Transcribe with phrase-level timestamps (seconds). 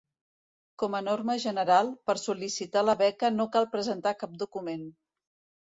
[0.83, 4.93] Com a norma general, per sol·licitar la beca no cal presentar cap document.